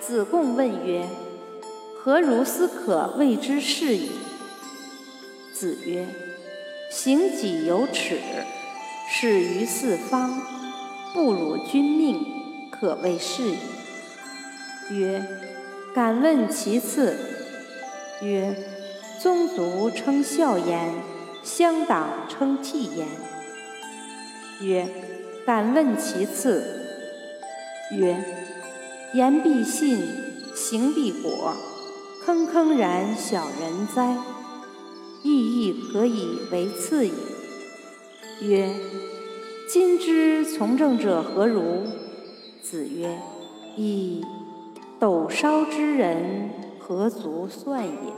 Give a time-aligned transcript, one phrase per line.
[0.00, 1.04] 子贡问曰
[1.98, 4.10] ：“何如斯可谓之是矣？”
[5.52, 6.06] 子曰
[6.90, 8.18] ：“行己有耻，
[9.10, 10.40] 始于四方，
[11.12, 12.24] 不辱君命，
[12.70, 13.58] 可谓是矣。”
[14.90, 15.22] 曰
[15.94, 17.16] ：“敢问其次。”
[18.22, 18.56] 曰
[19.20, 20.94] ：“宗族称孝焉，
[21.42, 23.06] 乡党称悌焉。”
[24.62, 24.88] 曰
[25.44, 26.86] ：“敢问其次。”
[27.92, 28.16] 曰
[29.14, 30.02] ：“言必信，
[30.54, 31.54] 行必果，
[32.24, 34.18] 坑坑然小人哉！
[35.22, 37.12] 意亦何以为次矣。”
[38.42, 38.70] 曰
[39.68, 41.84] ：“今之从政者何如？”
[42.62, 43.18] 子曰
[43.76, 44.22] ：“以！
[45.00, 48.12] 斗烧之人，何足算也？”